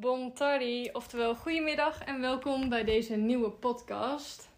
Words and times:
Bon 0.00 0.32
tardi, 0.32 0.90
oftewel 0.92 1.34
goedemiddag 1.34 2.04
en 2.04 2.20
welkom 2.20 2.68
bij 2.68 2.84
deze 2.84 3.16
nieuwe 3.16 3.50
podcast. 3.50 4.48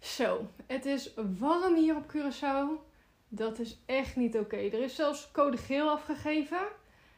Zo, 0.00 0.48
het 0.66 0.86
is 0.86 1.14
warm 1.38 1.74
hier 1.74 1.96
op 1.96 2.14
Curaçao. 2.16 2.86
Dat 3.28 3.58
is 3.58 3.78
echt 3.86 4.16
niet 4.16 4.38
oké. 4.38 4.56
Er 4.56 4.82
is 4.82 4.94
zelfs 4.94 5.30
code 5.30 5.56
geel 5.56 5.88
afgegeven. 5.88 6.66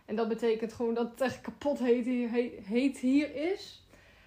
En 0.05 0.17
dat 0.17 0.29
betekent 0.29 0.73
gewoon 0.73 0.95
dat 0.95 1.11
het 1.11 1.21
echt 1.21 1.41
kapot 1.41 1.79
heet 1.79 2.05
hier, 2.05 2.31
heet 2.63 2.99
hier 2.99 3.35
is. 3.53 3.87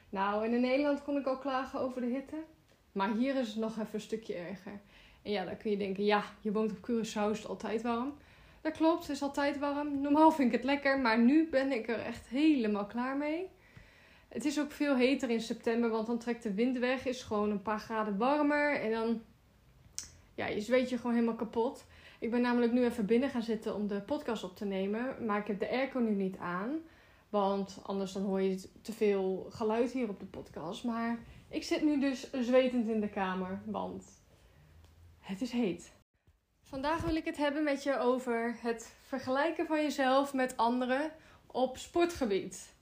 Nou, 0.10 0.46
en 0.46 0.54
in 0.54 0.62
Nederland 0.62 1.04
kon 1.04 1.18
ik 1.18 1.26
al 1.26 1.38
klagen 1.38 1.80
over 1.80 2.02
de 2.02 2.08
hitte. 2.08 2.44
Maar 2.92 3.12
hier 3.12 3.36
is 3.36 3.48
het 3.48 3.58
nog 3.58 3.72
even 3.72 3.88
een 3.92 4.02
stukje 4.02 4.34
erger. 4.34 4.80
En 5.22 5.32
ja, 5.32 5.46
dan 5.46 5.58
kun 5.58 5.72
je 5.72 5.78
denken, 5.78 6.06
ja, 6.06 6.24
je 6.42 6.52
woont 6.52 6.72
op 6.72 6.90
Curaçao, 6.92 7.32
is 7.32 7.38
het 7.38 7.48
altijd 7.48 7.82
warm. 7.82 8.18
Dat 8.62 8.74
klopt, 8.74 9.02
het 9.02 9.16
is 9.16 9.22
altijd 9.22 9.60
warm. 9.60 10.02
Normaal 10.02 10.32
vind 10.32 10.48
ik 10.48 10.56
het 10.58 10.66
lekker, 10.66 11.00
maar 11.00 11.20
nu 11.20 11.50
ben 11.50 11.72
ik 11.72 11.88
er 11.88 12.00
echt 12.00 12.28
helemaal 12.28 12.86
klaar 12.86 13.18
mee. 13.18 13.48
Het 14.28 14.46
is 14.46 14.60
ook 14.60 14.72
veel 14.72 14.96
heter 14.96 15.30
in 15.30 15.42
september, 15.42 15.90
want 15.90 16.08
dan 16.08 16.18
trekt 16.18 16.44
de 16.44 16.54
wind 16.54 16.78
weg, 16.78 17.06
is 17.06 17.24
gewoon 17.24 17.52
een 17.52 17.62
paar 17.62 17.80
graden 17.80 18.18
warmer 18.18 18.82
en 18.82 18.92
dan, 18.92 19.22
ja, 20.36 20.48
je 20.48 20.62
zweet 20.62 20.90
je 20.90 20.98
gewoon 20.98 21.14
helemaal 21.14 21.36
kapot. 21.36 21.86
Ik 22.20 22.32
ben 22.32 22.42
namelijk 22.42 22.72
nu 22.72 22.86
even 22.86 23.06
binnen 23.06 23.30
gaan 23.30 23.44
zitten 23.44 23.76
om 23.76 23.88
de 23.88 24.02
podcast 24.02 24.44
op 24.44 24.56
te 24.56 24.66
nemen, 24.66 25.26
maar 25.26 25.40
ik 25.40 25.48
heb 25.48 25.60
de 25.60 25.70
airco 25.70 26.00
nu 26.00 26.16
niet 26.16 26.38
aan, 26.38 26.80
want 27.30 27.80
anders 27.84 28.12
dan 28.12 28.24
hoor 28.24 28.42
je 28.42 28.70
te 28.82 28.94
veel 28.94 29.48
geluid 29.50 29.92
hier 29.92 30.10
op 30.10 30.20
de 30.20 30.26
podcast. 30.26 30.84
Maar 30.84 31.20
ik 31.50 31.64
zit 31.64 31.84
nu 31.84 32.00
dus 32.00 32.32
zwetend 32.32 32.88
in 32.88 33.00
de 33.00 33.10
kamer, 33.10 33.62
want 33.66 34.06
het 35.20 35.42
is 35.42 35.52
heet. 35.52 35.98
Vandaag 36.70 37.02
wil 37.02 37.16
ik 37.16 37.26
het 37.26 37.38
hebben 37.38 37.64
met 37.64 37.84
je 37.84 38.00
over 38.00 38.56
het 38.62 38.96
vergelijken 39.08 39.68
van 39.68 39.82
jezelf 39.82 40.34
met 40.34 40.58
anderen 40.58 41.12
op 41.48 41.78
sportgebied. 41.78 42.74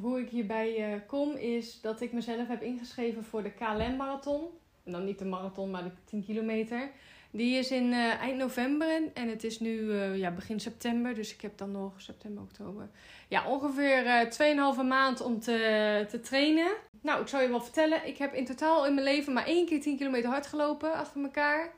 Hoe 0.00 0.20
ik 0.20 0.28
hierbij 0.28 0.92
uh, 0.92 1.00
kom 1.06 1.36
is 1.36 1.80
dat 1.80 2.00
ik 2.00 2.12
mezelf 2.12 2.48
heb 2.48 2.62
ingeschreven 2.62 3.24
voor 3.24 3.42
de 3.42 3.50
KLM-marathon. 3.50 4.48
En 4.84 4.92
dan 4.92 5.04
niet 5.04 5.18
de 5.18 5.24
marathon, 5.24 5.70
maar 5.70 5.84
de 5.84 5.90
10 6.04 6.24
kilometer. 6.24 6.90
Die 7.30 7.58
is 7.58 7.70
in 7.70 7.84
uh, 7.84 8.20
eind 8.20 8.36
november 8.36 9.02
en 9.14 9.28
het 9.28 9.44
is 9.44 9.60
nu 9.60 9.78
uh, 9.78 10.16
ja, 10.16 10.30
begin 10.30 10.60
september. 10.60 11.14
Dus 11.14 11.34
ik 11.34 11.40
heb 11.40 11.58
dan 11.58 11.70
nog 11.70 12.00
september, 12.00 12.42
oktober. 12.42 12.88
Ja, 13.28 13.48
ongeveer 13.48 14.28
2,5 14.78 14.86
maand 14.86 15.20
om 15.20 15.40
te, 15.40 16.06
te 16.08 16.20
trainen. 16.20 16.72
Nou, 17.00 17.20
ik 17.20 17.28
zal 17.28 17.40
je 17.40 17.48
wel 17.48 17.62
vertellen. 17.62 18.06
Ik 18.06 18.18
heb 18.18 18.34
in 18.34 18.44
totaal 18.44 18.86
in 18.86 18.94
mijn 18.94 19.06
leven 19.06 19.32
maar 19.32 19.46
één 19.46 19.66
keer 19.66 19.80
10 19.80 19.96
kilometer 19.96 20.30
hard 20.30 20.46
gelopen 20.46 20.92
achter 20.92 21.22
elkaar. 21.22 21.72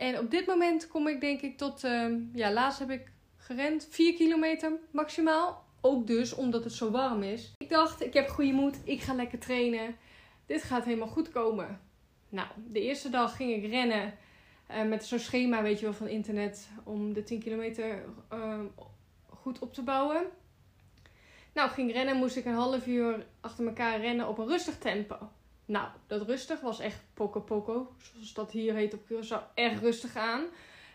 En 0.00 0.18
op 0.18 0.30
dit 0.30 0.46
moment 0.46 0.88
kom 0.88 1.08
ik 1.08 1.20
denk 1.20 1.40
ik 1.40 1.56
tot, 1.56 1.84
uh, 1.84 2.14
ja, 2.32 2.52
laatst 2.52 2.78
heb 2.78 2.90
ik 2.90 3.12
gerend 3.36 3.86
4 3.90 4.14
kilometer 4.14 4.72
maximaal. 4.90 5.64
Ook 5.80 6.06
dus 6.06 6.34
omdat 6.34 6.64
het 6.64 6.72
zo 6.72 6.90
warm 6.90 7.22
is. 7.22 7.52
Ik 7.58 7.68
dacht, 7.68 8.02
ik 8.02 8.14
heb 8.14 8.28
goede 8.28 8.52
moed, 8.52 8.76
ik 8.84 9.00
ga 9.00 9.14
lekker 9.14 9.38
trainen. 9.38 9.96
Dit 10.46 10.62
gaat 10.62 10.84
helemaal 10.84 11.08
goed 11.08 11.30
komen. 11.30 11.80
Nou, 12.28 12.48
de 12.66 12.80
eerste 12.80 13.10
dag 13.10 13.36
ging 13.36 13.64
ik 13.64 13.70
rennen 13.70 14.14
uh, 14.70 14.82
met 14.82 15.04
zo'n 15.04 15.18
schema, 15.18 15.62
weet 15.62 15.78
je 15.78 15.84
wel, 15.84 15.94
van 15.94 16.08
internet. 16.08 16.68
Om 16.84 17.12
de 17.12 17.22
10 17.22 17.40
kilometer 17.40 18.04
uh, 18.32 18.60
goed 19.26 19.58
op 19.58 19.74
te 19.74 19.82
bouwen. 19.82 20.22
Nou, 21.54 21.70
ging 21.70 21.92
rennen, 21.92 22.16
moest 22.16 22.36
ik 22.36 22.44
een 22.44 22.54
half 22.54 22.86
uur 22.86 23.26
achter 23.40 23.66
elkaar 23.66 24.00
rennen 24.00 24.28
op 24.28 24.38
een 24.38 24.48
rustig 24.48 24.78
tempo. 24.78 25.16
Nou, 25.70 25.88
dat 26.06 26.22
rustig 26.22 26.60
was 26.60 26.80
echt 26.80 27.04
poco 27.14 27.40
poco, 27.40 27.92
zoals 28.12 28.34
dat 28.34 28.50
hier 28.50 28.74
heet 28.74 28.94
op 28.94 29.00
Curaçao, 29.04 29.54
erg 29.54 29.80
rustig 29.80 30.16
aan. 30.16 30.44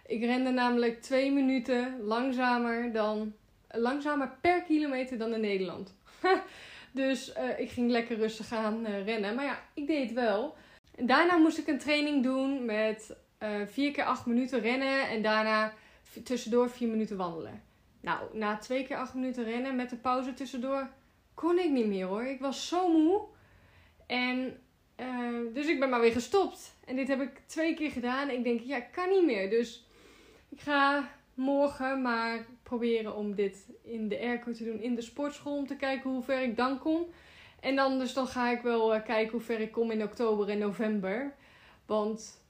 Ik 0.06 0.24
rende 0.24 0.50
namelijk 0.50 1.02
twee 1.02 1.32
minuten 1.32 2.02
langzamer 2.02 2.92
dan, 2.92 3.34
langzamer 3.68 4.38
per 4.42 4.62
kilometer 4.62 5.18
dan 5.18 5.34
in 5.34 5.42
Nederland. 5.42 5.96
dus 6.92 7.34
uh, 7.38 7.60
ik 7.60 7.70
ging 7.70 7.92
lekker 7.92 8.18
rustig 8.18 8.52
aan 8.52 8.86
uh, 8.86 9.06
rennen. 9.06 9.36
Maar 9.36 9.46
ja, 9.46 9.60
ik 9.74 9.88
deed 9.88 10.04
het 10.04 10.14
wel. 10.14 10.56
Daarna 10.96 11.38
moest 11.38 11.58
ik 11.58 11.68
een 11.68 11.80
training 11.80 12.24
doen 12.24 12.66
met 12.66 13.16
uh, 13.40 13.50
vier 13.66 13.92
keer 13.92 14.06
acht 14.06 14.26
minuten 14.26 14.60
rennen 14.60 15.10
en 15.10 15.22
daarna 15.22 15.74
tussendoor 16.24 16.70
vier 16.70 16.88
minuten 16.88 17.18
wandelen. 17.18 17.62
Nou, 18.02 18.38
na 18.38 18.58
twee 18.58 18.86
keer 18.86 18.98
acht 18.98 19.14
minuten 19.14 19.44
rennen 19.44 19.76
met 19.76 19.92
een 19.92 20.02
pauze 20.02 20.34
tussendoor 20.34 20.90
kon 21.34 21.60
ik 21.60 21.70
niet 21.70 21.88
meer 21.88 22.06
hoor. 22.06 22.24
Ik 22.24 22.40
was 22.40 22.68
zo 22.68 22.92
moe. 22.92 23.22
En 24.08 24.60
uh, 25.00 25.54
dus 25.54 25.68
ik 25.68 25.80
ben 25.80 25.90
maar 25.90 26.02
weer 26.02 26.12
gestopt. 26.12 26.76
En 26.86 26.96
dit 26.96 27.08
heb 27.08 27.22
ik 27.22 27.42
twee 27.46 27.74
keer 27.74 27.92
gedaan. 27.92 28.30
Ik 28.30 28.44
denk, 28.44 28.62
ja, 28.62 28.78
ik 28.78 28.92
kan 28.92 29.10
niet 29.10 29.26
meer. 29.26 29.50
Dus 29.50 29.88
ik 30.50 30.60
ga 30.60 31.12
morgen 31.34 32.02
maar 32.02 32.46
proberen 32.64 33.16
om 33.16 33.36
dit 33.36 33.68
in 33.84 34.08
de 34.08 34.20
airco 34.20 34.52
te 34.52 34.64
doen 34.64 34.82
in 34.82 34.96
de 34.96 35.02
sportschool. 35.02 35.58
Om 35.58 35.68
te 35.68 35.76
kijken 35.76 36.10
hoe 36.10 36.24
ver 36.24 36.42
ik 36.42 36.56
dan 36.56 36.80
kom. 36.80 37.06
En 37.60 37.76
dan, 37.76 38.00
dus 38.00 38.14
dan 38.14 38.28
ga 38.28 38.52
ik 38.52 38.62
wel 38.62 38.96
uh, 38.96 39.04
kijken 39.04 39.32
hoe 39.32 39.42
ver 39.42 39.60
ik 39.60 39.72
kom 39.72 39.92
in 39.92 40.04
oktober 40.04 40.50
en 40.50 40.58
november. 40.58 41.34
Want 41.86 42.44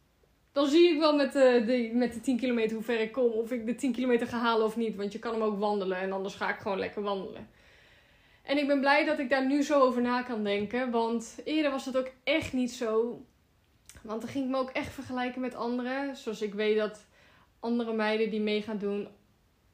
dan 0.51 0.67
zie 0.67 0.93
ik 0.93 0.99
wel 0.99 1.15
met 1.15 1.33
de, 1.33 1.91
met 1.93 2.13
de 2.13 2.19
10 2.19 2.37
kilometer 2.37 2.75
hoe 2.75 2.85
ver 2.85 2.99
ik 2.99 3.11
kom. 3.11 3.31
Of 3.31 3.51
ik 3.51 3.65
de 3.65 3.75
10 3.75 3.91
kilometer 3.91 4.27
ga 4.27 4.37
halen 4.37 4.65
of 4.65 4.75
niet. 4.75 4.95
Want 4.95 5.11
je 5.11 5.19
kan 5.19 5.33
hem 5.33 5.41
ook 5.41 5.59
wandelen. 5.59 5.97
En 5.97 6.11
anders 6.11 6.35
ga 6.35 6.49
ik 6.49 6.59
gewoon 6.59 6.79
lekker 6.79 7.01
wandelen. 7.01 7.49
En 8.45 8.57
ik 8.57 8.67
ben 8.67 8.79
blij 8.79 9.05
dat 9.05 9.19
ik 9.19 9.29
daar 9.29 9.45
nu 9.45 9.63
zo 9.63 9.81
over 9.81 10.01
na 10.01 10.21
kan 10.21 10.43
denken. 10.43 10.91
Want 10.91 11.37
eerder 11.43 11.71
was 11.71 11.85
het 11.85 11.97
ook 11.97 12.11
echt 12.23 12.53
niet 12.53 12.71
zo. 12.71 13.21
Want 14.01 14.21
dan 14.21 14.29
ging 14.29 14.45
ik 14.45 14.51
me 14.51 14.57
ook 14.57 14.69
echt 14.69 14.93
vergelijken 14.93 15.41
met 15.41 15.55
anderen. 15.55 16.15
Zoals 16.15 16.41
ik 16.41 16.53
weet 16.53 16.77
dat 16.77 17.05
andere 17.59 17.93
meiden 17.93 18.29
die 18.29 18.41
mee 18.41 18.61
gaan 18.61 18.77
doen 18.77 19.07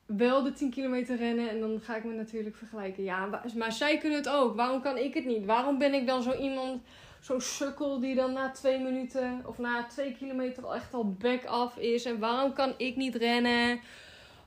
wel 0.05 0.43
de 0.43 0.53
10 0.53 0.69
kilometer 0.69 1.17
rennen. 1.17 1.49
En 1.49 1.59
dan 1.59 1.79
ga 1.79 1.95
ik 1.95 2.03
me 2.03 2.13
natuurlijk 2.13 2.55
vergelijken. 2.55 3.03
Ja, 3.03 3.43
maar 3.57 3.71
zij 3.71 3.97
kunnen 3.97 4.17
het 4.17 4.29
ook. 4.29 4.55
Waarom 4.55 4.81
kan 4.81 4.97
ik 4.97 5.13
het 5.13 5.25
niet? 5.25 5.45
Waarom 5.45 5.77
ben 5.77 5.93
ik 5.93 6.07
dan 6.07 6.23
zo 6.23 6.33
iemand, 6.33 6.81
zo'n 7.19 7.41
sukkel 7.41 7.99
die 7.99 8.15
dan 8.15 8.33
na 8.33 8.51
twee 8.51 8.79
minuten 8.79 9.41
of 9.45 9.57
na 9.57 9.85
twee 9.85 10.15
kilometer 10.15 10.65
al 10.65 10.75
echt 10.75 10.93
al 10.93 11.13
back 11.13 11.45
af 11.45 11.77
is? 11.77 12.05
En 12.05 12.19
waarom 12.19 12.53
kan 12.53 12.73
ik 12.77 12.95
niet 12.95 13.15
rennen? 13.15 13.79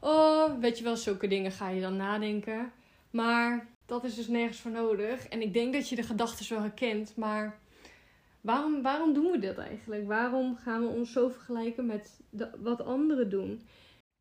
Oh, 0.01 0.59
weet 0.61 0.79
je 0.79 0.85
wel, 0.85 0.97
zulke 0.97 1.29
dingen 1.29 1.51
ga 1.51 1.69
je 1.69 1.81
dan 1.81 1.97
nadenken. 1.97 2.73
Maar 3.11 3.67
dat 3.87 4.05
is 4.05 4.15
dus 4.15 4.29
nergens 4.29 4.61
voor 4.61 4.71
nodig. 4.71 5.29
En 5.29 5.43
ik 5.43 5.53
denk 5.53 5.73
dat 5.73 5.89
je 5.89 5.97
de 5.97 6.03
gedachten 6.03 6.49
wel 6.49 6.63
herkent, 6.63 7.17
maar 7.17 7.59
waarom, 8.41 8.83
waarom 8.83 9.13
doen 9.13 9.31
we 9.31 9.39
dit 9.39 9.59
eigenlijk? 9.59 10.07
Waarom 10.07 10.57
gaan 10.57 10.81
we 10.81 10.89
ons 10.89 11.13
zo 11.13 11.29
vergelijken 11.29 11.87
met 11.87 12.21
wat 12.59 12.85
anderen 12.85 13.31
doen? 13.31 13.67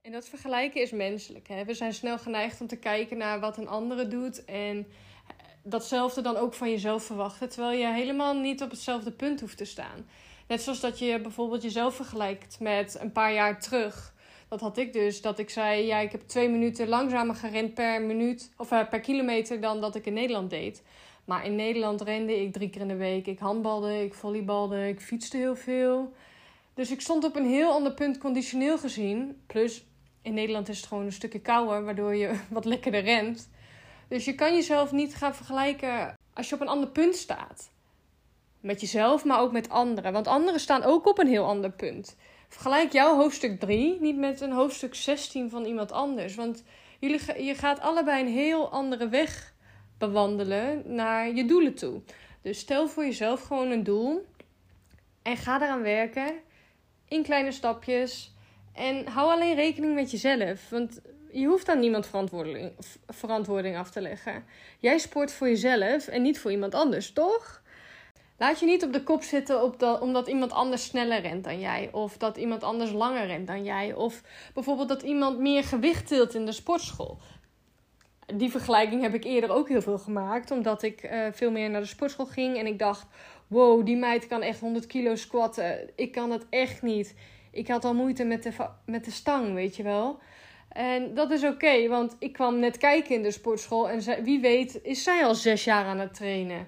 En 0.02 0.12
dat 0.12 0.30
vergelijken 0.30 0.82
is 0.82 0.92
menselijk. 0.92 1.48
Hè? 1.48 1.66
We 1.66 1.74
zijn 1.74 1.94
snel 1.94 2.18
geneigd 2.18 2.62
om 2.62 2.68
te 2.68 2.80
kijken 2.80 3.18
naar 3.18 3.40
wat 3.40 3.58
een 3.58 3.68
andere 3.68 4.08
doet 4.08 4.46
en 4.46 4.88
datzelfde 5.64 6.22
dan 6.22 6.36
ook 6.36 6.54
van 6.54 6.70
jezelf 6.70 7.04
verwachten, 7.04 7.50
terwijl 7.50 7.80
je 7.80 7.88
helemaal 7.88 8.34
niet 8.34 8.62
op 8.62 8.70
hetzelfde 8.70 9.12
punt 9.12 9.40
hoeft 9.40 9.58
te 9.58 9.66
staan. 9.66 10.08
Net 10.48 10.62
zoals 10.62 10.80
dat 10.80 11.00
je 11.00 11.22
bijvoorbeeld 11.22 11.62
jezelf 11.62 11.96
vergelijkt 11.96 12.60
met 12.60 12.98
een 13.00 13.12
paar 13.12 13.34
jaar 13.34 13.62
terug 13.62 14.13
dat 14.54 14.62
had 14.62 14.78
ik 14.78 14.94
dus. 14.94 15.22
Dat 15.22 15.40
ik 15.40 15.50
zei, 15.50 15.86
ja, 15.86 15.98
ik 15.98 16.12
heb 16.12 16.22
twee 16.28 16.50
minuten 16.50 16.88
langzamer 16.88 17.36
gerend 17.36 17.74
per 17.74 18.02
minuut 18.02 18.52
of 18.58 18.72
uh, 18.72 18.90
per 18.90 19.00
kilometer 19.00 19.62
dan 19.62 19.82
dat 19.82 19.96
ik 19.96 20.06
in 20.06 20.14
Nederland 20.14 20.50
deed. 20.50 20.84
Maar 21.26 21.46
in 21.46 21.56
Nederland 21.56 22.02
rende 22.02 22.42
ik 22.42 22.54
drie 22.54 22.70
keer 22.70 22.82
in 22.82 22.88
de 22.88 22.96
week. 22.96 23.28
Ik 23.28 23.40
handbalde, 23.40 24.04
ik 24.04 24.14
volleybalde, 24.14 24.88
ik 24.88 25.02
fietste 25.02 25.38
heel 25.38 25.56
veel. 25.56 26.14
Dus 26.74 26.92
ik 26.92 27.02
stond 27.02 27.24
op 27.24 27.36
een 27.36 27.46
heel 27.46 27.72
ander 27.72 27.94
punt 27.94 28.18
conditioneel 28.18 28.78
gezien. 28.78 29.42
Plus, 29.48 29.86
in 30.22 30.34
Nederland 30.34 30.70
is 30.70 30.78
het 30.78 30.88
gewoon 30.88 31.06
een 31.06 31.12
stukje 31.12 31.42
kouder, 31.42 31.84
waardoor 31.84 32.16
je 32.16 32.40
wat 32.50 32.66
lekkerder 32.66 33.02
rent. 33.02 33.50
Dus 34.08 34.26
je 34.26 34.36
kan 34.36 34.54
jezelf 34.54 34.92
niet 34.92 35.16
gaan 35.16 35.36
vergelijken 35.36 36.18
als 36.34 36.50
je 36.50 36.56
op 36.56 36.62
een 36.62 36.68
ander 36.68 36.90
punt 36.90 37.16
staat. 37.16 37.72
Met 38.60 38.82
jezelf, 38.82 39.26
maar 39.26 39.40
ook 39.40 39.52
met 39.52 39.70
anderen. 39.70 40.14
Want 40.14 40.28
anderen 40.28 40.60
staan 40.60 40.84
ook 40.84 41.08
op 41.08 41.20
een 41.20 41.28
heel 41.28 41.46
ander 41.46 41.72
punt. 41.72 42.16
Vergelijk 42.54 42.92
jouw 42.92 43.16
hoofdstuk 43.16 43.60
3 43.60 43.98
niet 44.02 44.18
met 44.18 44.42
een 44.42 44.52
hoofdstuk 44.52 44.96
16 44.96 45.50
van 45.50 45.66
iemand 45.66 45.92
anders. 45.92 46.36
Want 46.36 46.64
jullie, 47.00 47.44
je 47.44 47.56
gaat 47.56 47.80
allebei 47.80 48.22
een 48.22 48.32
heel 48.32 48.70
andere 48.70 49.08
weg 49.08 49.54
bewandelen 49.98 50.96
naar 50.96 51.34
je 51.36 51.46
doelen 51.46 51.74
toe. 51.74 52.02
Dus 52.42 52.60
stel 52.60 52.88
voor 52.88 53.04
jezelf 53.04 53.42
gewoon 53.42 53.72
een 53.72 53.84
doel 53.84 54.26
en 55.22 55.38
ga 55.38 55.62
eraan 55.62 55.82
werken 55.82 56.34
in 57.08 57.24
kleine 57.24 57.52
stapjes. 57.52 58.34
En 58.74 59.08
hou 59.08 59.32
alleen 59.32 59.56
rekening 59.56 59.96
met 59.96 60.12
jezelf. 60.12 60.70
Want 60.70 61.02
je 61.32 61.46
hoeft 61.46 61.70
aan 61.70 61.80
niemand 61.80 62.08
verantwoording, 62.08 62.72
verantwoording 63.08 63.78
af 63.78 63.92
te 63.92 64.02
leggen. 64.02 64.46
Jij 64.80 64.98
sport 64.98 65.32
voor 65.32 65.48
jezelf 65.48 66.08
en 66.08 66.22
niet 66.22 66.40
voor 66.40 66.52
iemand 66.52 66.76
anders, 66.76 67.14
toch? 67.14 67.63
Laat 68.44 68.60
je 68.60 68.66
niet 68.66 68.84
op 68.84 68.94
de 68.94 69.04
kop 69.04 69.24
zitten 69.24 69.64
op 69.64 69.80
dat, 69.80 70.02
omdat 70.02 70.28
iemand 70.28 70.52
anders 70.52 70.84
sneller 70.84 71.22
rent 71.22 71.44
dan 71.44 71.60
jij. 71.60 71.90
Of 71.92 72.18
dat 72.18 72.38
iemand 72.38 72.64
anders 72.64 72.92
langer 72.92 73.26
rent 73.26 73.48
dan 73.48 73.64
jij. 73.64 73.94
Of 73.94 74.22
bijvoorbeeld 74.54 74.88
dat 74.88 75.02
iemand 75.02 75.40
meer 75.40 75.64
gewicht 75.64 76.08
tilt 76.08 76.34
in 76.34 76.46
de 76.46 76.52
sportschool. 76.52 77.18
Die 78.36 78.52
vergelijking 78.52 79.02
heb 79.02 79.14
ik 79.14 79.24
eerder 79.24 79.50
ook 79.50 79.70
heel 79.70 79.82
veel 79.82 79.98
gemaakt. 79.98 80.52
Omdat 80.52 80.84
ik 80.84 81.04
uh, 81.04 81.28
veel 81.32 81.52
meer 81.52 81.70
naar 81.70 81.82
de 81.82 81.88
sportschool 81.88 82.26
ging. 82.26 82.58
En 82.58 82.66
ik 82.66 82.80
dacht, 82.80 83.06
wow, 83.48 83.86
die 83.86 83.98
meid 83.98 84.28
kan 84.28 84.42
echt 84.42 84.60
100 84.60 84.86
kilo 84.88 85.16
squatten. 85.16 85.90
Ik 85.96 86.12
kan 86.12 86.32
het 86.32 86.46
echt 86.50 86.82
niet. 86.82 87.16
Ik 87.52 87.68
had 87.68 87.86
al 87.86 87.94
moeite 87.94 88.24
met 88.24 88.44
de, 88.44 88.52
met 88.86 89.06
de 89.06 89.12
stang, 89.12 89.54
weet 89.54 89.76
je 89.76 89.84
wel. 89.84 90.20
En 90.70 91.14
dat 91.14 91.32
is 91.32 91.44
oké, 91.44 91.88
want 91.88 92.16
ik 92.20 92.34
kwam 92.34 92.60
net 92.60 92.78
kijken 92.78 93.16
in 93.16 93.24
de 93.24 93.32
sportschool 93.32 93.90
en 93.90 94.24
wie 94.24 94.40
weet 94.40 94.80
is 94.82 95.04
zij 95.04 95.26
al 95.26 95.36
zes 95.36 95.64
jaar 95.64 95.86
aan 95.86 96.00
het 96.00 96.14
trainen. 96.14 96.68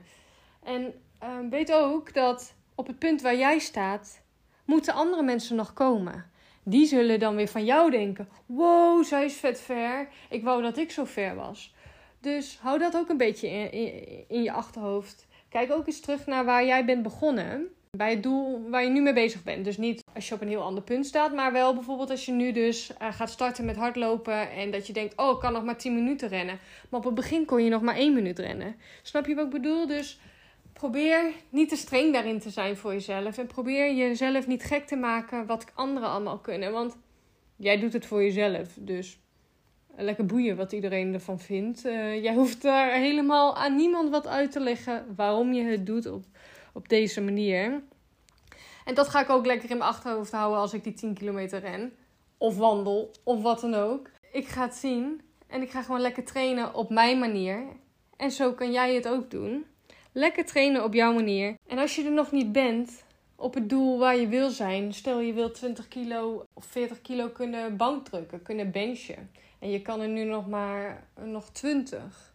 En 0.64 0.94
uh, 1.26 1.50
weet 1.50 1.72
ook 1.72 2.14
dat 2.14 2.54
op 2.76 2.88
het 2.88 3.00
punt 3.00 3.22
waar 3.22 3.36
jij 3.36 3.60
staat, 3.60 4.22
moeten 4.66 4.94
andere 4.94 5.24
mensen 5.24 5.56
nog 5.56 5.74
komen. 5.74 6.32
Die 6.64 6.86
zullen 6.86 7.20
dan 7.20 7.36
weer 7.36 7.48
van 7.48 7.66
jou 7.66 7.92
denken: 7.92 8.28
wow, 8.46 9.04
zij 9.04 9.26
is 9.26 9.34
vet 9.34 9.62
ver. 9.62 10.08
Ik 10.30 10.44
wou 10.44 10.62
dat 10.62 10.78
ik 10.78 10.92
zo 10.92 11.06
ver 11.06 11.36
was. 11.36 11.74
Dus 12.20 12.60
hou 12.62 12.80
dat 12.80 12.98
ook 12.98 13.10
een 13.10 13.18
beetje 13.18 13.48
in, 13.48 13.72
in, 14.28 14.44
je 14.44 14.52
achterhoofd. 14.52 15.28
Kijk 15.50 15.72
ook 15.72 15.88
eens 15.88 16.00
terug 16.00 16.26
naar 16.26 16.46
waar 16.46 16.66
jij 16.66 16.86
bent 16.86 17.04
begonnen 17.04 17.68
bij 17.92 18.10
het 18.10 18.24
doel 18.24 18.70
waar 18.70 18.84
je 18.84 18.90
nu 18.90 19.02
mee 19.02 19.14
bezig 19.14 19.44
bent. 19.44 19.66
Dus 19.66 19.78
niet 19.78 20.04
als 20.14 20.28
je 20.28 20.36
op 20.36 20.42
een 20.42 20.48
heel 20.48 20.62
ander 20.62 20.84
punt 20.84 21.06
staat, 21.06 21.34
maar 21.34 21.52
wel 21.52 21.74
bijvoorbeeld 21.74 22.10
als 22.10 22.26
je 22.26 22.32
nu 22.32 22.52
dus 22.52 22.92
uh, 23.02 23.14
gaat 23.14 23.30
starten 23.30 23.66
met 23.66 23.76
hardlopen 23.76 24.52
en 24.52 24.72
dat 24.72 24.88
je 24.88 24.94
denkt, 24.94 25.18
oh, 25.18 25.32
ik 25.32 25.40
kan 25.40 25.54
nog 25.54 25.64
maar 25.64 25.78
10 25.78 25.96
minuten 25.96 26.28
rennen. 26.28 26.60
Maar 26.90 27.00
op 27.00 27.06
het 27.06 27.16
begin 27.16 27.46
kon 27.46 27.64
je 27.64 27.70
nog 27.70 27.82
maar 27.82 27.96
1 27.96 28.14
minuut 28.14 28.40
rennen. 28.40 28.76
Snap 29.02 29.26
je 29.26 29.36
wat 29.36 29.46
ik 29.46 29.52
bedoel? 29.52 29.88
Dus 29.88 30.20
probeer 30.80 31.32
niet 31.50 31.70
te 31.70 31.76
streng 31.76 32.14
daarin 32.14 32.40
te 32.40 32.50
zijn 32.50 32.78
voor 32.78 32.92
jezelf 32.92 33.38
en 33.38 33.48
probeer 33.48 33.94
jezelf 33.94 34.48
niet 34.48 34.64
gek 34.64 34.88
te 34.88 34.96
maken 34.96 35.46
wat 35.46 35.66
anderen 35.74 36.10
allemaal 36.10 36.40
kunnen, 36.40 36.72
want 36.72 36.98
jij 37.56 37.80
doet 37.80 37.94
het 37.94 38.06
voor 38.06 38.24
jezelf. 38.24 38.78
Dus 38.80 39.20
lekker 39.96 40.26
boeien 40.26 40.56
wat 40.56 40.72
iedereen 40.72 41.14
ervan 41.14 41.40
vindt. 41.40 41.86
Uh, 41.86 42.24
jij 42.24 42.34
hoeft 42.34 42.62
daar 42.62 42.92
helemaal 42.92 43.56
aan 43.56 43.76
niemand 43.76 44.10
wat 44.10 44.28
uit 44.28 44.52
te 44.52 44.60
leggen 44.60 45.06
waarom 45.16 45.54
je 45.54 45.64
het 45.64 45.86
doet 45.86 46.06
op 46.06 46.24
op 46.76 46.90
deze 46.90 47.22
manier. 47.22 47.84
En 48.86 48.96
dat 48.96 49.08
ga 49.08 49.22
ik 49.22 49.30
ook 49.30 49.46
lekker 49.46 49.70
in 49.70 49.78
mijn 49.78 49.90
achterhoofd 49.90 50.32
houden 50.32 50.60
als 50.60 50.74
ik 50.74 50.84
die 50.84 50.94
10 50.94 51.14
kilometer 51.14 51.60
ren. 51.60 51.94
Of 52.38 52.58
wandel, 52.58 53.12
of 53.24 53.42
wat 53.42 53.62
dan 53.62 53.74
ook. 53.74 54.10
Ik 54.32 54.48
ga 54.48 54.62
het 54.62 54.76
zien 54.76 55.22
en 55.48 55.62
ik 55.62 55.72
ga 55.72 55.82
gewoon 55.82 56.02
lekker 56.02 56.24
trainen 56.24 56.74
op 56.74 56.90
mijn 56.90 57.20
manier. 57.20 57.64
En 58.18 58.32
zo 58.32 58.54
kan 58.54 58.72
jij 58.72 58.96
het 58.96 59.08
ook 59.08 59.32
doen. 59.32 59.66
Lekker 60.18 60.46
trainen 60.46 60.84
op 60.84 60.94
jouw 60.94 61.14
manier. 61.14 61.56
En 61.68 61.78
als 61.78 61.96
je 61.96 62.04
er 62.04 62.12
nog 62.12 62.32
niet 62.32 62.52
bent 62.52 63.04
op 63.36 63.54
het 63.54 63.70
doel 63.70 64.00
waar 64.00 64.18
je 64.18 64.28
wil 64.28 64.50
zijn, 64.50 64.94
stel 64.94 65.20
je 65.20 65.34
wilt 65.34 65.54
20 65.54 65.88
kilo 65.88 66.46
of 66.54 66.66
40 66.66 67.02
kilo 67.02 67.30
kunnen 67.30 67.78
bankdrukken, 67.78 68.42
kunnen 68.42 68.72
benchen. 68.72 69.32
En 69.60 69.70
je 69.72 69.82
kan 69.82 70.02
er 70.02 70.08
nu 70.08 70.24
nog 70.24 70.48
maar 70.48 71.08
nog 71.24 71.50
20. 71.50 72.34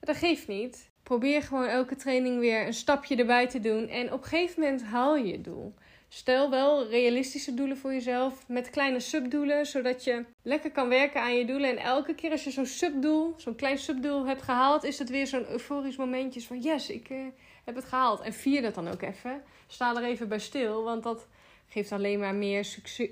Dat 0.00 0.16
geeft 0.16 0.48
niet. 0.48 0.90
Probeer 1.02 1.42
gewoon 1.42 1.66
elke 1.66 1.96
training 1.96 2.38
weer 2.38 2.66
een 2.66 2.74
stapje 2.74 3.16
erbij 3.16 3.48
te 3.48 3.60
doen. 3.60 3.88
En 3.88 4.12
op 4.12 4.22
een 4.22 4.28
gegeven 4.28 4.62
moment 4.62 4.82
haal 4.82 5.16
je 5.16 5.26
je 5.26 5.40
doel. 5.40 5.74
Stel 6.12 6.50
wel 6.50 6.88
realistische 6.88 7.54
doelen 7.54 7.76
voor 7.76 7.92
jezelf 7.92 8.48
met 8.48 8.70
kleine 8.70 9.00
subdoelen, 9.00 9.66
zodat 9.66 10.04
je 10.04 10.24
lekker 10.42 10.70
kan 10.70 10.88
werken 10.88 11.20
aan 11.20 11.36
je 11.36 11.44
doelen. 11.44 11.70
En 11.70 11.76
elke 11.76 12.14
keer 12.14 12.30
als 12.30 12.44
je 12.44 12.50
zo'n 12.50 12.66
subdoel, 12.66 13.34
zo'n 13.36 13.54
klein 13.54 13.78
subdoel 13.78 14.26
hebt 14.26 14.42
gehaald, 14.42 14.84
is 14.84 14.98
het 14.98 15.10
weer 15.10 15.26
zo'n 15.26 15.50
euforisch 15.50 15.96
momentje 15.96 16.42
van 16.42 16.60
yes, 16.60 16.88
ik 16.88 17.08
uh, 17.08 17.26
heb 17.64 17.74
het 17.74 17.84
gehaald. 17.84 18.20
En 18.20 18.32
vier 18.32 18.62
dat 18.62 18.74
dan 18.74 18.88
ook 18.88 19.02
even. 19.02 19.42
Sta 19.66 19.96
er 19.96 20.04
even 20.04 20.28
bij 20.28 20.38
stil, 20.38 20.82
want 20.82 21.02
dat 21.02 21.26
geeft 21.68 21.92
alleen 21.92 22.18
maar 22.18 22.34
meer 22.34 22.64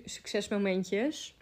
succesmomentjes. 0.04 1.36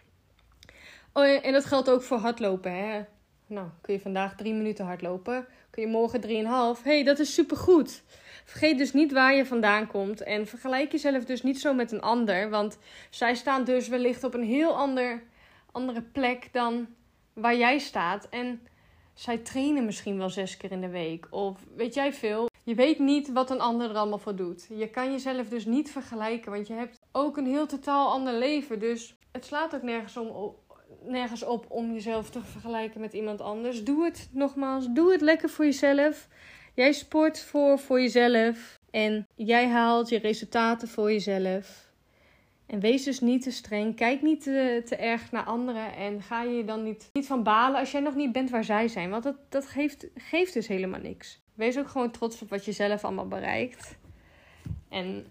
Oh, 1.13 1.45
en 1.45 1.53
dat 1.53 1.65
geldt 1.65 1.89
ook 1.89 2.01
voor 2.01 2.17
hardlopen. 2.17 2.71
Hè? 2.71 3.03
Nou, 3.47 3.67
kun 3.81 3.93
je 3.93 3.99
vandaag 3.99 4.35
drie 4.35 4.53
minuten 4.53 4.85
hardlopen 4.85 5.47
kun 5.77 5.85
je 5.85 5.91
morgen 5.91 6.77
3,5. 6.77 6.83
hey, 6.83 7.03
dat 7.03 7.19
is 7.19 7.33
supergoed. 7.33 8.03
Vergeet 8.47 8.77
dus 8.77 8.93
niet 8.93 9.11
waar 9.11 9.35
je 9.35 9.45
vandaan 9.45 9.87
komt. 9.87 10.23
En 10.23 10.47
vergelijk 10.47 10.91
jezelf 10.91 11.25
dus 11.25 11.43
niet 11.43 11.59
zo 11.59 11.73
met 11.73 11.91
een 11.91 12.01
ander. 12.01 12.49
Want 12.49 12.77
zij 13.09 13.35
staan 13.35 13.63
dus 13.63 13.87
wellicht 13.87 14.23
op 14.23 14.33
een 14.33 14.43
heel 14.43 14.75
ander, 14.75 15.23
andere 15.71 16.01
plek 16.01 16.49
dan 16.51 16.87
waar 17.33 17.55
jij 17.55 17.77
staat. 17.77 18.29
En 18.29 18.61
zij 19.13 19.37
trainen 19.37 19.85
misschien 19.85 20.17
wel 20.17 20.29
zes 20.29 20.57
keer 20.57 20.71
in 20.71 20.81
de 20.81 20.89
week. 20.89 21.27
Of 21.29 21.59
weet 21.75 21.93
jij 21.93 22.13
veel. 22.13 22.49
Je 22.63 22.75
weet 22.75 22.99
niet 22.99 23.31
wat 23.31 23.49
een 23.49 23.61
ander 23.61 23.89
er 23.89 23.95
allemaal 23.95 24.17
voor 24.17 24.35
doet. 24.35 24.67
Je 24.69 24.89
kan 24.89 25.11
jezelf 25.11 25.47
dus 25.47 25.65
niet 25.65 25.91
vergelijken. 25.91 26.51
Want 26.51 26.67
je 26.67 26.73
hebt 26.73 26.99
ook 27.11 27.37
een 27.37 27.47
heel 27.47 27.67
totaal 27.67 28.09
ander 28.09 28.33
leven. 28.33 28.79
Dus 28.79 29.15
het 29.31 29.45
slaat 29.45 29.75
ook 29.75 29.83
nergens 29.83 30.17
om 30.17 30.55
nergens 31.03 31.43
op 31.43 31.65
om 31.69 31.93
jezelf 31.93 32.29
te 32.29 32.41
vergelijken 32.43 33.01
met 33.01 33.13
iemand 33.13 33.41
anders. 33.41 33.83
Doe 33.83 34.03
het 34.03 34.29
nogmaals. 34.31 34.87
Doe 34.89 35.11
het 35.11 35.21
lekker 35.21 35.49
voor 35.49 35.65
jezelf. 35.65 36.27
Jij 36.77 36.91
sport 36.91 37.39
voor, 37.39 37.79
voor 37.79 38.01
jezelf. 38.01 38.79
En 38.91 39.27
jij 39.35 39.67
haalt 39.67 40.09
je 40.09 40.17
resultaten 40.17 40.87
voor 40.87 41.11
jezelf. 41.11 41.91
En 42.65 42.79
wees 42.79 43.03
dus 43.03 43.19
niet 43.19 43.41
te 43.43 43.51
streng. 43.51 43.95
Kijk 43.95 44.21
niet 44.21 44.43
te, 44.43 44.81
te 44.85 44.95
erg 44.95 45.31
naar 45.31 45.43
anderen. 45.43 45.95
En 45.95 46.21
ga 46.21 46.43
je 46.43 46.63
dan 46.63 46.83
niet, 46.83 47.09
niet 47.13 47.25
van 47.25 47.43
balen 47.43 47.79
als 47.79 47.91
jij 47.91 48.01
nog 48.01 48.15
niet 48.15 48.31
bent 48.31 48.49
waar 48.49 48.63
zij 48.63 48.87
zijn. 48.87 49.09
Want 49.09 49.23
dat, 49.23 49.35
dat 49.49 49.65
geeft, 49.65 50.07
geeft 50.15 50.53
dus 50.53 50.67
helemaal 50.67 50.99
niks. 50.99 51.39
Wees 51.53 51.77
ook 51.77 51.87
gewoon 51.87 52.11
trots 52.11 52.41
op 52.41 52.49
wat 52.49 52.65
je 52.65 52.71
zelf 52.71 53.03
allemaal 53.03 53.27
bereikt. 53.27 53.97
En 54.89 55.25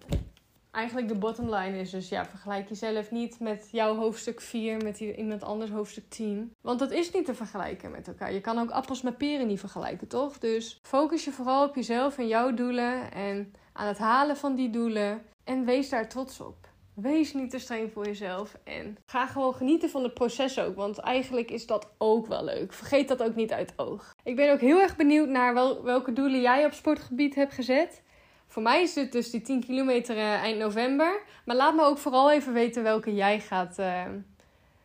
eigenlijk 0.77 1.09
de 1.09 1.19
bottom 1.19 1.55
line 1.55 1.79
is 1.79 1.91
dus, 1.91 2.09
ja, 2.09 2.27
vergelijk 2.27 2.69
jezelf 2.69 3.11
niet 3.11 3.41
met 3.41 3.69
jouw 3.73 3.95
hoofdstuk 3.95 4.41
4 4.41 4.83
met 4.83 5.01
iemand 5.01 5.43
anders 5.43 5.71
hoofdstuk 5.71 6.09
10. 6.09 6.53
Want 6.61 6.79
dat 6.79 6.91
is 6.91 7.11
niet 7.11 7.25
te 7.25 7.35
vergelijken 7.35 7.91
met 7.91 8.09
elkaar. 8.09 8.33
Je 8.33 8.41
kan 8.41 8.59
ook 8.59 8.71
appels 8.71 9.03
met 9.03 9.17
peren 9.17 9.47
niet 9.47 9.61
vergelijken, 9.61 10.09
toch? 10.09 10.39
Dus 10.39 10.79
focus 10.83 11.25
je 11.25 11.33
vooral 11.33 11.69
op 11.69 11.75
jezelf 11.75 12.19
en 12.19 12.27
jouw 12.27 12.55
doelen 12.55 13.13
en 13.13 13.55
aan 13.73 13.87
het 13.87 13.99
halen 13.99 14.37
van 14.37 14.55
die 14.55 14.71
doelen. 14.71 15.23
En 15.45 15.65
wees 15.65 15.89
daar 15.89 16.09
trots 16.09 16.41
op. 16.41 16.69
Wees 16.95 17.35
niet 17.35 17.51
te 17.51 17.59
streng 17.59 17.93
voor 17.93 18.05
jezelf 18.05 18.57
en 18.65 18.97
ga 19.07 19.27
gewoon 19.27 19.55
genieten 19.55 19.91
van 19.91 20.03
het 20.03 20.15
proces 20.15 20.59
ook, 20.59 20.77
want 20.77 20.99
eigenlijk 20.99 21.51
is 21.51 21.67
dat 21.67 21.91
ook 21.99 22.27
wel 22.27 22.45
leuk. 22.45 22.73
Vergeet 22.73 23.09
dat 23.09 23.23
ook 23.23 23.35
niet 23.35 23.53
uit 23.53 23.73
oog. 23.77 24.15
Ik 24.25 24.37
ben 24.37 24.53
ook 24.53 24.61
heel 24.61 24.81
erg 24.81 24.97
benieuwd 24.97 25.29
naar 25.29 25.55
wel, 25.55 25.83
welke 25.83 26.13
doelen 26.13 26.41
jij 26.41 26.65
op 26.65 26.73
sportgebied 26.73 27.35
hebt 27.35 27.53
gezet. 27.53 28.03
Voor 28.47 28.63
mij 28.63 28.83
is 28.83 28.95
het 28.95 29.13
dus 29.13 29.31
die 29.31 29.41
10 29.41 29.65
kilometer 29.65 30.17
uh, 30.17 30.43
eind 30.43 30.59
november. 30.59 31.23
Maar 31.45 31.57
laat 31.57 31.75
me 31.75 31.83
ook 31.83 31.99
vooral 31.99 32.31
even 32.31 32.53
weten 32.53 32.83
welke 32.83 33.15
jij 33.15 33.41
gaat, 33.41 33.79
uh, 33.79 34.03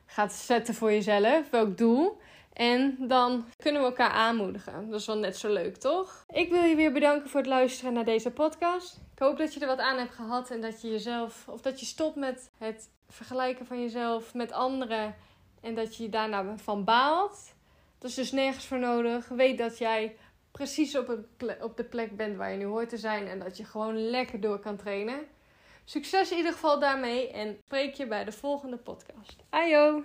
gaat 0.06 0.34
zetten 0.34 0.74
voor 0.74 0.92
jezelf. 0.92 1.50
Welk 1.50 1.78
doel. 1.78 2.20
En 2.54 2.96
dan 3.00 3.46
kunnen 3.58 3.82
we 3.82 3.88
elkaar 3.88 4.10
aanmoedigen. 4.10 4.90
Dat 4.90 5.00
is 5.00 5.06
wel 5.06 5.18
net 5.18 5.38
zo 5.38 5.54
leuk, 5.54 5.78
toch? 5.78 6.26
Ik 6.30 6.50
wil 6.50 6.64
je 6.64 6.76
weer 6.76 6.92
bedanken 6.92 7.30
voor 7.30 7.40
het 7.40 7.50
luisteren 7.50 7.94
naar 7.94 8.06
deze 8.06 8.32
podcast. 8.32 9.00
Ik 9.14 9.20
hoop 9.20 9.38
dat 9.38 9.54
je 9.54 9.60
er 9.60 9.68
wat 9.68 9.80
aan 9.80 9.98
hebt 9.98 10.14
gehad 10.14 10.50
en 10.50 10.62
dat 10.62 10.82
je 10.82 10.90
jezelf, 10.90 11.48
of 11.48 11.62
dat 11.62 11.80
je 11.80 11.86
stopt 11.86 12.16
met 12.16 12.52
het 12.58 12.90
vergelijken 13.10 13.66
van 13.66 13.82
jezelf 13.82 14.34
met 14.34 14.52
anderen 14.52 15.16
en 15.62 15.76
dat 15.76 15.96
je 15.96 16.10
daarna 16.10 16.58
van 16.58 16.84
baalt. 16.84 17.54
Dat 17.98 18.10
is 18.10 18.16
dus 18.16 18.32
nergens 18.32 18.66
voor 18.66 18.80
nodig. 18.80 19.28
Weet 19.28 19.58
dat 19.58 19.78
jij 19.78 20.16
precies 20.52 20.98
op, 20.98 21.18
op 21.62 21.78
de 21.78 21.84
plek 21.84 22.16
bent 22.18 22.38
waar 22.38 22.52
je 22.52 22.58
nu 22.58 22.66
hoort 22.66 22.90
te 22.90 22.98
zijn 22.98 23.28
en 23.28 23.40
dat 23.40 23.58
je 23.58 23.66
gewoon 23.66 24.10
lekker 24.10 24.40
door 24.40 24.60
kan 24.60 24.78
trainen. 24.78 25.28
Succes 25.84 26.32
in 26.32 26.38
ieder 26.38 26.52
geval 26.52 26.80
daarmee 26.80 27.32
en 27.32 27.58
spreek 27.66 27.94
je 27.94 28.08
bij 28.08 28.24
de 28.24 28.32
volgende 28.32 28.78
podcast. 28.78 29.36
Ajo! 29.50 30.04